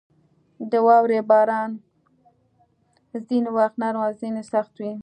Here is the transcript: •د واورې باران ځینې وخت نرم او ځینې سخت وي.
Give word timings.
•د 0.71 0.73
واورې 0.87 1.19
باران 1.29 1.71
ځینې 3.29 3.49
وخت 3.57 3.75
نرم 3.81 4.01
او 4.05 4.11
ځینې 4.21 4.41
سخت 4.51 4.73
وي. 4.81 4.93